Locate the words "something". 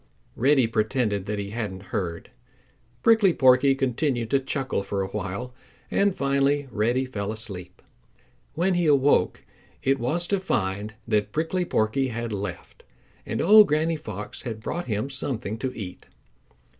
15.11-15.59